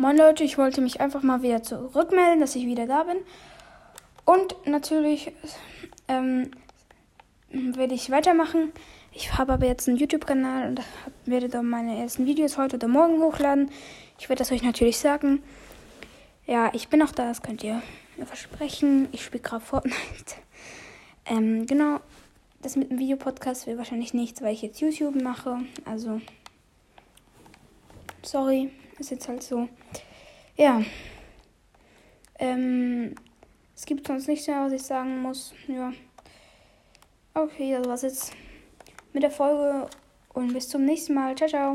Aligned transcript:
Moin 0.00 0.16
Leute, 0.16 0.44
ich 0.44 0.56
wollte 0.56 0.80
mich 0.80 1.02
einfach 1.02 1.22
mal 1.22 1.42
wieder 1.42 1.62
zurückmelden, 1.62 2.40
dass 2.40 2.56
ich 2.56 2.64
wieder 2.64 2.86
da 2.86 3.02
bin. 3.02 3.18
Und 4.24 4.56
natürlich 4.66 5.30
ähm, 6.08 6.52
werde 7.50 7.92
ich 7.92 8.10
weitermachen. 8.10 8.72
Ich 9.12 9.36
habe 9.36 9.52
aber 9.52 9.66
jetzt 9.66 9.90
einen 9.90 9.98
YouTube-Kanal 9.98 10.70
und 10.70 10.80
werde 11.26 11.50
da 11.50 11.60
meine 11.60 11.98
ersten 11.98 12.24
Videos 12.24 12.56
heute 12.56 12.76
oder 12.76 12.88
morgen 12.88 13.20
hochladen. 13.20 13.70
Ich 14.18 14.30
werde 14.30 14.38
das 14.38 14.50
euch 14.50 14.62
natürlich 14.62 14.96
sagen. 14.96 15.42
Ja, 16.46 16.70
ich 16.72 16.88
bin 16.88 17.02
auch 17.02 17.12
da, 17.12 17.28
das 17.28 17.42
könnt 17.42 17.62
ihr 17.62 17.82
mir 18.16 18.24
versprechen. 18.24 19.06
Ich 19.12 19.22
spiele 19.22 19.42
gerade 19.42 19.62
Fortnite. 19.62 19.98
Ähm, 21.26 21.66
genau, 21.66 22.00
das 22.62 22.74
mit 22.74 22.90
dem 22.90 22.98
Videopodcast 22.98 23.66
will 23.66 23.76
wahrscheinlich 23.76 24.14
nichts, 24.14 24.40
weil 24.40 24.54
ich 24.54 24.62
jetzt 24.62 24.80
YouTube 24.80 25.22
mache. 25.22 25.58
Also, 25.84 26.22
sorry, 28.22 28.70
ist 29.00 29.10
jetzt 29.10 29.28
halt 29.28 29.42
so. 29.42 29.68
Ja. 30.56 30.82
Ähm, 32.38 33.14
es 33.74 33.86
gibt 33.86 34.06
sonst 34.06 34.28
nichts 34.28 34.46
mehr, 34.46 34.62
was 34.64 34.72
ich 34.72 34.82
sagen 34.82 35.22
muss. 35.22 35.54
Ja. 35.66 35.92
Okay, 37.34 37.76
das 37.76 37.88
war's 37.88 38.02
jetzt 38.02 38.32
mit 39.12 39.22
der 39.22 39.30
Folge 39.30 39.88
und 40.34 40.52
bis 40.52 40.68
zum 40.68 40.84
nächsten 40.84 41.14
Mal. 41.14 41.34
Ciao, 41.34 41.48
ciao. 41.48 41.72